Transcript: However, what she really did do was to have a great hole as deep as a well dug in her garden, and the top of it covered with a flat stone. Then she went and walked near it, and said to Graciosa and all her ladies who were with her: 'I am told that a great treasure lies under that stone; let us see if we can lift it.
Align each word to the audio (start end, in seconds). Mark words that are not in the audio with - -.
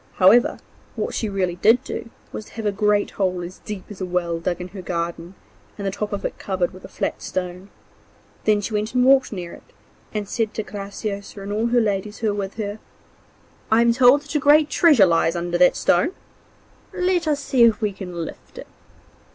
However, 0.15 0.57
what 0.95 1.13
she 1.13 1.29
really 1.29 1.57
did 1.57 1.83
do 1.83 2.09
was 2.31 2.45
to 2.45 2.53
have 2.53 2.65
a 2.65 2.71
great 2.71 3.11
hole 3.11 3.43
as 3.43 3.59
deep 3.59 3.83
as 3.91 4.01
a 4.01 4.05
well 4.07 4.39
dug 4.39 4.59
in 4.59 4.69
her 4.69 4.81
garden, 4.81 5.35
and 5.77 5.85
the 5.85 5.91
top 5.91 6.11
of 6.11 6.25
it 6.25 6.39
covered 6.39 6.71
with 6.73 6.83
a 6.83 6.87
flat 6.87 7.21
stone. 7.21 7.69
Then 8.45 8.61
she 8.61 8.73
went 8.73 8.95
and 8.95 9.05
walked 9.05 9.31
near 9.31 9.53
it, 9.53 9.61
and 10.11 10.27
said 10.27 10.55
to 10.55 10.63
Graciosa 10.63 11.43
and 11.43 11.53
all 11.53 11.67
her 11.67 11.79
ladies 11.79 12.17
who 12.17 12.29
were 12.29 12.39
with 12.39 12.55
her: 12.55 12.79
'I 13.71 13.81
am 13.81 13.93
told 13.93 14.23
that 14.23 14.33
a 14.33 14.39
great 14.39 14.71
treasure 14.71 15.05
lies 15.05 15.35
under 15.35 15.59
that 15.59 15.75
stone; 15.75 16.13
let 16.93 17.27
us 17.27 17.39
see 17.39 17.61
if 17.65 17.79
we 17.79 17.93
can 17.93 18.25
lift 18.25 18.57
it. 18.57 18.65